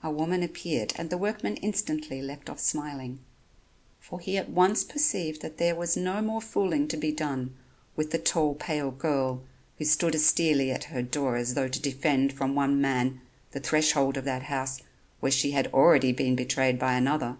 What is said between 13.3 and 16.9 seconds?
the threshold of that house where she had already been betrayed